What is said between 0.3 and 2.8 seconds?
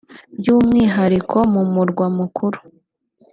by’umwihariko mu murwa mukuru